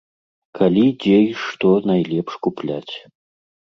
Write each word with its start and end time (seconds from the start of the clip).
Калі, 0.59 0.85
дзе 1.03 1.17
і 1.27 1.29
што 1.43 1.69
найлепш 1.91 2.33
купляць. 2.49 2.95